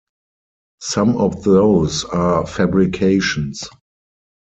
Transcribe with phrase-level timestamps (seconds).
[0.81, 3.69] Some of those are fabrications.